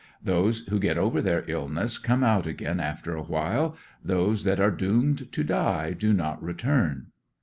[0.23, 4.71] Those who get over their illness come out again after a while; those that are
[4.71, 7.11] doomed to die do not return.)